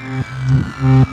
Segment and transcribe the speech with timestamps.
[0.00, 1.07] Mm-hmm.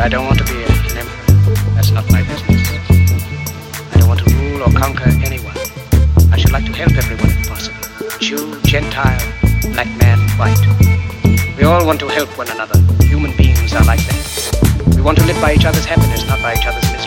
[0.00, 1.34] I don't want to be an emperor.
[1.74, 2.66] That's not my business.
[3.92, 5.54] I don't want to rule or conquer anyone.
[6.32, 8.08] I should like to help everyone if possible.
[8.18, 9.20] Jew, Gentile,
[9.74, 10.58] black man, white.
[11.58, 12.78] We all want to help one another.
[13.04, 14.94] Human beings are like that.
[14.96, 16.99] We want to live by each other's happiness, not by each other's misery.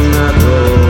[0.00, 0.89] another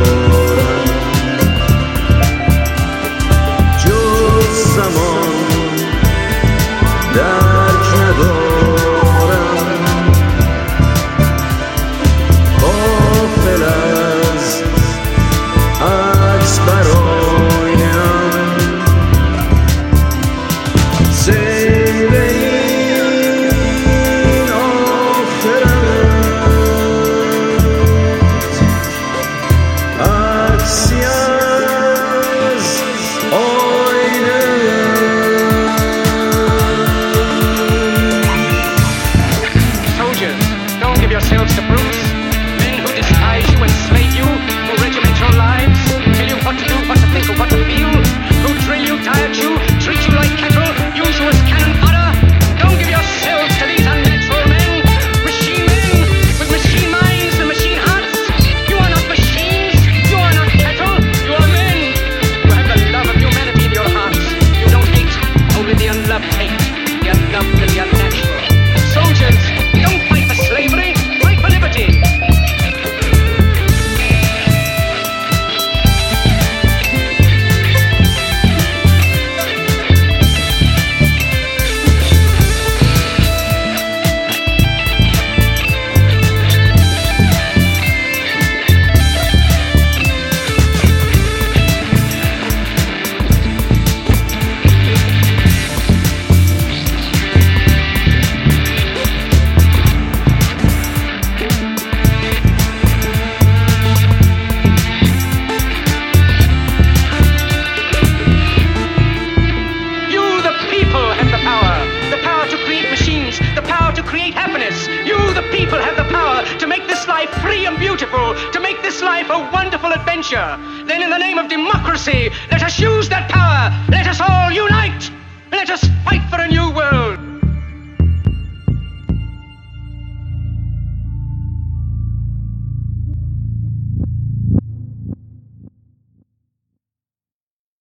[118.20, 120.56] people to make this life a wonderful adventure.
[120.86, 123.70] Then, in the name of democracy, let us use that power.
[123.90, 125.10] Let us all unite.
[125.50, 127.19] Let us fight for a new world.